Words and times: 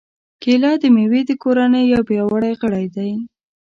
کېله 0.41 0.71
د 0.81 0.83
مېوې 0.95 1.21
د 1.25 1.31
کورنۍ 1.43 1.83
یو 1.93 2.01
پیاوړی 2.09 2.53
غړی 2.61 2.85
دی. 2.95 3.11